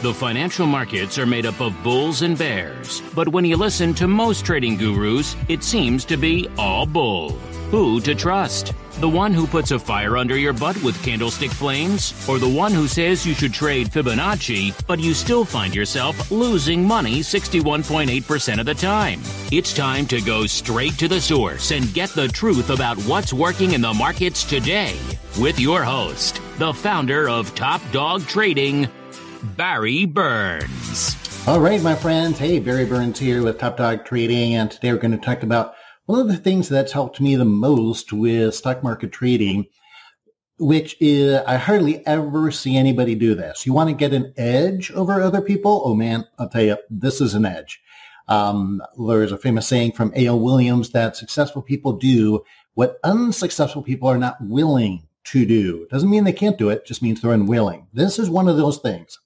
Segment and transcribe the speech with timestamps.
[0.00, 4.06] The financial markets are made up of bulls and bears, but when you listen to
[4.06, 7.30] most trading gurus, it seems to be all bull.
[7.72, 8.74] Who to trust?
[9.00, 12.14] The one who puts a fire under your butt with candlestick flames?
[12.28, 16.86] Or the one who says you should trade Fibonacci, but you still find yourself losing
[16.86, 19.20] money 61.8% of the time?
[19.50, 23.72] It's time to go straight to the source and get the truth about what's working
[23.72, 24.96] in the markets today
[25.40, 28.88] with your host, the founder of Top Dog Trading,
[29.56, 31.16] Barry Burns.
[31.46, 32.38] All right, my friends.
[32.38, 35.74] Hey, Barry Burns here with Top Dog Trading, and today we're going to talk about
[36.06, 39.66] one of the things that's helped me the most with stock market trading,
[40.58, 43.66] which is I hardly ever see anybody do this.
[43.66, 45.82] You want to get an edge over other people?
[45.84, 47.80] Oh man, I'll tell you, this is an edge.
[48.28, 50.40] Um, there's a famous saying from A.L.
[50.40, 52.44] Williams that successful people do
[52.74, 55.86] what unsuccessful people are not willing to do.
[55.90, 57.86] Doesn't mean they can't do it, just means they're unwilling.
[57.92, 59.18] This is one of those things.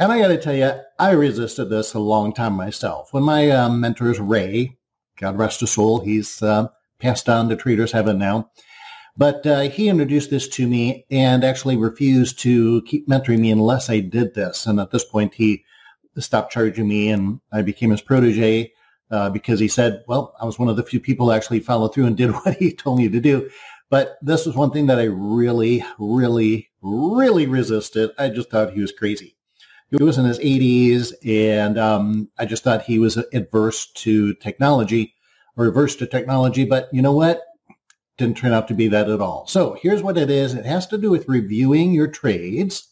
[0.00, 3.12] And I got to tell you, I resisted this a long time myself.
[3.12, 4.76] When my um, mentors, Ray,
[5.18, 6.68] God rest his soul, he's uh,
[7.00, 8.48] passed on to Trader's Heaven now.
[9.16, 13.90] But uh, he introduced this to me and actually refused to keep mentoring me unless
[13.90, 14.66] I did this.
[14.66, 15.64] And at this point, he
[16.16, 18.72] stopped charging me and I became his protege
[19.10, 22.06] uh, because he said, well, I was one of the few people actually followed through
[22.06, 23.50] and did what he told me to do.
[23.90, 28.10] But this was one thing that I really, really, really resisted.
[28.16, 29.34] I just thought he was crazy
[29.90, 35.14] he was in his 80s, and um, I just thought he was adverse to technology,
[35.56, 36.64] or averse to technology.
[36.64, 37.42] But you know what?
[38.18, 39.46] Didn't turn out to be that at all.
[39.46, 40.54] So here's what it is.
[40.54, 42.88] It has to do with reviewing your trades,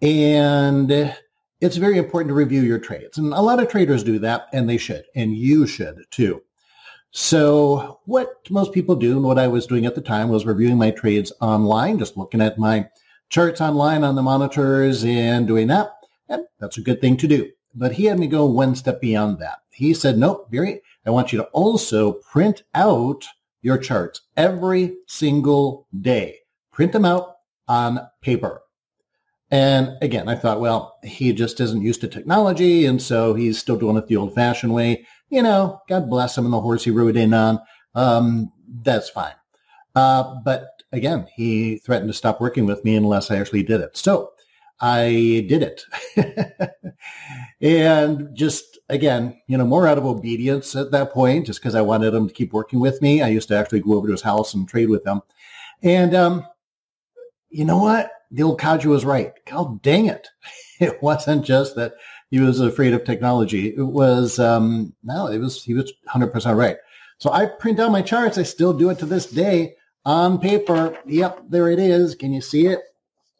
[0.00, 1.14] and
[1.60, 3.18] it's very important to review your trades.
[3.18, 6.42] And a lot of traders do that, and they should, and you should too.
[7.12, 10.78] So what most people do, and what I was doing at the time, was reviewing
[10.78, 12.88] my trades online, just looking at my
[13.32, 15.90] charts online on the monitors and doing that.
[16.28, 17.50] And that's a good thing to do.
[17.74, 19.60] But he had me go one step beyond that.
[19.70, 23.24] He said, nope, Barry, I want you to also print out
[23.62, 26.40] your charts every single day.
[26.72, 28.62] Print them out on paper.
[29.50, 32.84] And again, I thought, well, he just isn't used to technology.
[32.84, 35.06] And so he's still doing it the old fashioned way.
[35.30, 37.60] You know, God bless him and the horse he rode in on.
[37.94, 39.34] Um, that's fine.
[39.94, 43.96] Uh, but again, he threatened to stop working with me unless I actually did it.
[43.96, 44.32] So
[44.80, 45.84] I did it.
[47.60, 51.82] and just again, you know, more out of obedience at that point, just because I
[51.82, 53.22] wanted him to keep working with me.
[53.22, 55.22] I used to actually go over to his house and trade with him.
[55.82, 56.46] And um,
[57.50, 58.10] you know what?
[58.30, 59.32] The old Kaja was right.
[59.46, 60.28] God dang it.
[60.80, 61.94] It wasn't just that
[62.32, 63.68] he was afraid of technology.
[63.68, 66.76] It was um, no, it was he was 100% right.
[67.18, 68.36] So I print out my charts.
[68.36, 70.98] I still do it to this day on paper.
[71.06, 72.14] Yep, there it is.
[72.14, 72.80] Can you see it?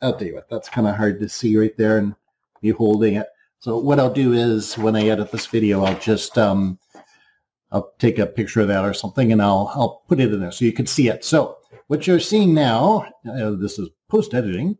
[0.00, 2.14] I'll tell you what, that's kind of hard to see right there and
[2.62, 3.26] me holding it.
[3.60, 6.78] So what I'll do is when I edit this video, I'll just, um,
[7.72, 10.52] I'll take a picture of that or something and I'll, I'll put it in there
[10.52, 11.24] so you can see it.
[11.24, 11.58] So
[11.88, 14.78] what you're seeing now, uh, this is post editing,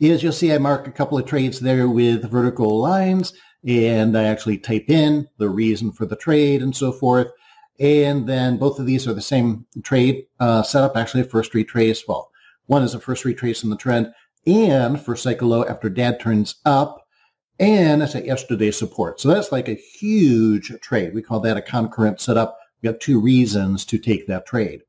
[0.00, 3.34] is you'll see I mark a couple of trades there with vertical lines
[3.66, 7.28] and I actually type in the reason for the trade and so forth.
[7.80, 12.06] And then both of these are the same trade uh, setup, actually first retrace.
[12.06, 12.30] Well,
[12.66, 14.12] one is a first retrace in the trend
[14.46, 17.06] and for cycle low after dad turns up.
[17.58, 19.20] And it's at yesterday support.
[19.20, 21.14] So that's like a huge trade.
[21.14, 22.58] We call that a concurrent setup.
[22.82, 24.82] We have two reasons to take that trade.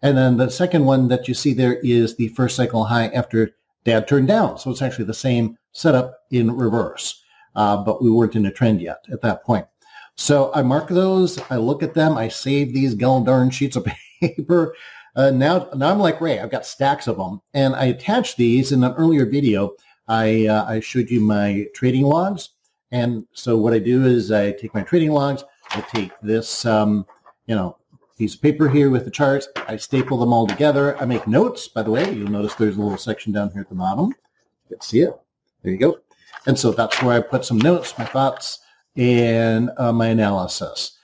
[0.00, 3.50] And then the second one that you see there is the first cycle high after
[3.84, 4.58] dad turned down.
[4.58, 7.20] So it's actually the same setup in reverse.
[7.56, 9.66] Uh, but we weren't in a trend yet at that point.
[10.16, 11.40] So I mark those.
[11.50, 12.16] I look at them.
[12.16, 13.86] I save these gall darn sheets of
[14.20, 14.74] paper.
[15.16, 16.40] Uh, now, now I'm like Ray.
[16.40, 19.72] I've got stacks of them, and I attach these in an earlier video.
[20.08, 22.50] I uh, I showed you my trading logs,
[22.90, 25.44] and so what I do is I take my trading logs.
[25.70, 27.06] I take this, um,
[27.46, 27.76] you know,
[28.18, 29.48] piece of paper here with the charts.
[29.68, 30.96] I staple them all together.
[31.00, 31.68] I make notes.
[31.68, 34.06] By the way, you'll notice there's a little section down here at the bottom.
[34.06, 35.16] You can see it.
[35.62, 35.98] There you go.
[36.46, 38.58] And so that's where I put some notes, my thoughts,
[38.96, 40.96] and uh, my analysis.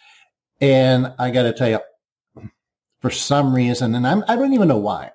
[0.60, 1.80] And I got to tell you,
[3.00, 5.12] for some reason, and I'm, I don't even know why.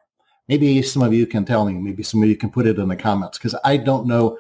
[0.47, 1.73] Maybe some of you can tell me.
[1.73, 4.37] Maybe some of you can put it in the comments because I don't know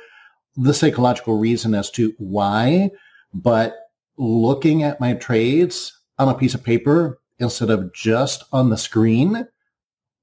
[0.55, 2.89] the psychological reason as to why.
[3.33, 3.75] But
[4.17, 9.47] looking at my trades on a piece of paper instead of just on the screen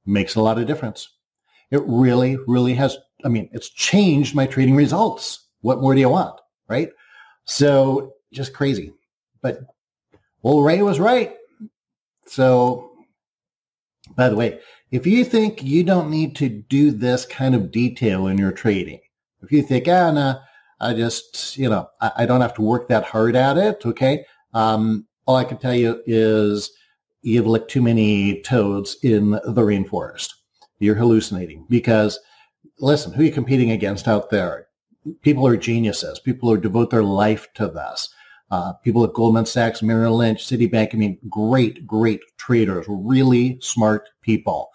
[0.07, 1.09] makes a lot of difference.
[1.71, 2.97] It really, really has.
[3.25, 5.47] I mean, it's changed my trading results.
[5.61, 6.41] What more do you want?
[6.69, 6.91] Right.
[7.45, 8.93] So just crazy.
[9.41, 9.61] But
[10.43, 11.37] well, Ray was right.
[12.27, 12.93] So
[14.17, 14.61] by the way,
[14.91, 19.01] if you think you don't need to do this kind of detail in your trading,
[19.43, 20.41] If you think, ah, nah,
[20.81, 23.85] I just, you know, I, I, don't have to work that hard at it.
[23.87, 24.25] Okay.
[24.53, 26.71] Um, all I can tell you is
[27.23, 30.31] you've licked too many toads in the rainforest.
[30.79, 32.19] You're hallucinating because
[32.79, 34.67] listen, who are you competing against out there?
[35.23, 36.21] People are geniuses.
[36.21, 38.09] People who devote their life to this.
[38.51, 40.95] Uh, people at Goldman Sachs, Merrill Lynch, Citibank.
[40.95, 44.71] I mean, great, great traders, really smart people.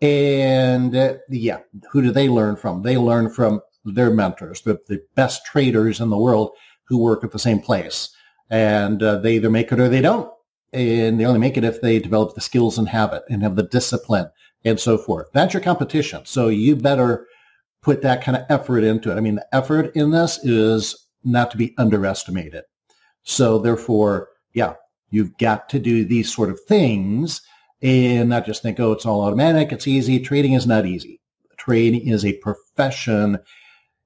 [0.00, 1.60] And uh, yeah,
[1.90, 2.82] who do they learn from?
[2.82, 6.50] They learn from their mentors, the, the best traders in the world
[6.84, 8.10] who work at the same place.
[8.50, 10.30] And uh, they either make it or they don't.
[10.74, 13.62] And they only make it if they develop the skills and habit and have the
[13.62, 14.28] discipline
[14.64, 15.28] and so forth.
[15.32, 16.26] That's your competition.
[16.26, 17.26] So you better
[17.84, 19.16] put that kind of effort into it.
[19.16, 22.64] I mean, the effort in this is not to be underestimated.
[23.22, 24.74] So therefore, yeah,
[25.10, 27.42] you've got to do these sort of things
[27.82, 29.70] and not just think, oh, it's all automatic.
[29.70, 30.18] It's easy.
[30.18, 31.20] Trading is not easy.
[31.58, 33.38] Trading is a profession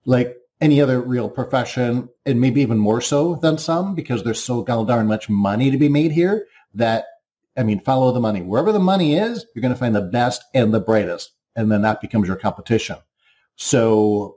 [0.04, 4.62] like any other real profession, and maybe even more so than some because there's so
[4.62, 7.04] god darn much money to be made here that,
[7.56, 8.42] I mean, follow the money.
[8.42, 11.30] Wherever the money is, you're going to find the best and the brightest.
[11.54, 12.96] And then that becomes your competition.
[13.58, 14.36] So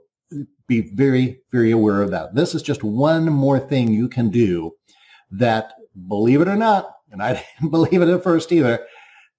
[0.66, 2.34] be very, very aware of that.
[2.34, 4.72] This is just one more thing you can do
[5.30, 5.72] that,
[6.08, 8.84] believe it or not, and I didn't believe it at first either,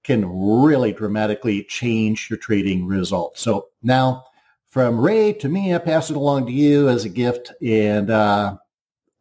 [0.03, 3.41] can really dramatically change your trading results.
[3.41, 4.24] So now
[4.69, 7.51] from Ray to me, I pass it along to you as a gift.
[7.62, 8.57] And uh,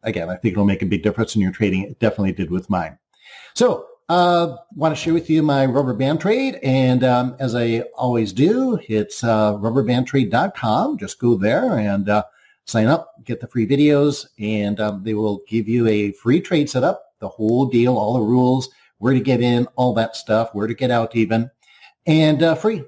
[0.01, 1.83] again, I think it'll make a big difference in your trading.
[1.83, 2.97] It definitely did with mine.
[3.53, 6.59] So uh, want to share with you my rubber band trade.
[6.63, 10.97] And um, as I always do, it's uh, rubberbandtrade.com.
[10.97, 12.23] Just go there and uh,
[12.65, 16.69] sign up, get the free videos, and um, they will give you a free trade
[16.69, 20.67] setup, the whole deal, all the rules, where to get in, all that stuff, where
[20.67, 21.49] to get out even,
[22.05, 22.83] and uh, free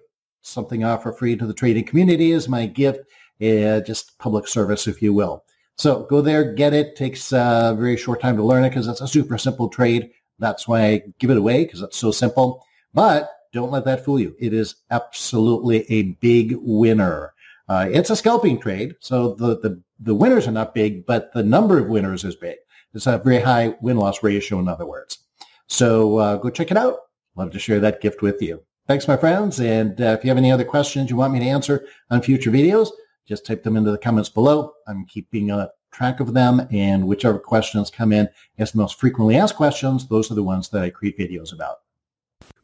[0.45, 2.99] something I offer free to the trading community is my gift,
[3.41, 5.43] uh, just public service, if you will.
[5.77, 6.95] So go there, get it.
[6.95, 10.11] Takes a very short time to learn it because it's a super simple trade.
[10.39, 12.63] That's why I give it away because it's so simple.
[12.93, 14.35] But don't let that fool you.
[14.39, 17.33] It is absolutely a big winner.
[17.67, 21.41] Uh, it's a scalping trade, so the, the the winners are not big, but the
[21.41, 22.57] number of winners is big.
[22.93, 25.19] It's a very high win loss ratio, in other words.
[25.67, 26.99] So uh, go check it out.
[27.35, 28.61] Love to share that gift with you.
[28.87, 29.59] Thanks, my friends.
[29.59, 32.51] And uh, if you have any other questions you want me to answer on future
[32.51, 32.89] videos,
[33.27, 34.73] just type them into the comments below.
[34.87, 38.27] I'm keeping a track of them, and whichever questions come in
[38.57, 41.77] as the most frequently asked questions, those are the ones that I create videos about.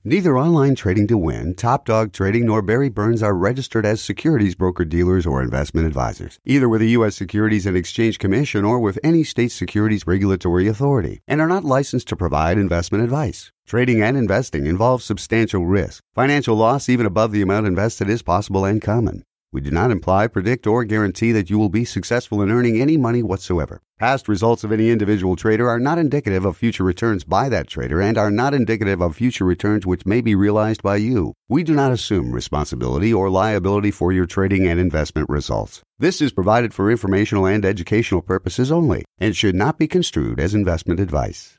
[0.03, 4.55] Neither Online Trading to Win, Top Dog Trading, nor Barry Burns are registered as securities
[4.55, 7.15] broker dealers or investment advisors, either with the U.S.
[7.15, 12.07] Securities and Exchange Commission or with any state securities regulatory authority, and are not licensed
[12.07, 13.51] to provide investment advice.
[13.67, 16.03] Trading and investing involves substantial risk.
[16.15, 19.23] Financial loss, even above the amount invested, is possible and common.
[19.53, 22.95] We do not imply, predict, or guarantee that you will be successful in earning any
[22.95, 23.81] money whatsoever.
[23.99, 27.99] Past results of any individual trader are not indicative of future returns by that trader
[27.99, 31.33] and are not indicative of future returns which may be realized by you.
[31.49, 35.81] We do not assume responsibility or liability for your trading and investment results.
[35.99, 40.55] This is provided for informational and educational purposes only and should not be construed as
[40.55, 41.57] investment advice.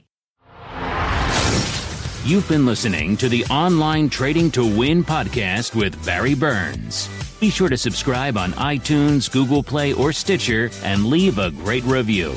[2.25, 7.09] You've been listening to the Online Trading to Win podcast with Barry Burns.
[7.41, 12.33] Be sure to subscribe on iTunes, Google Play, or Stitcher and leave a great review.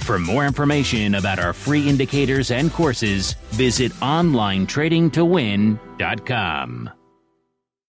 [0.00, 6.90] For more information about our free indicators and courses, visit OnlineTradingToWin.com.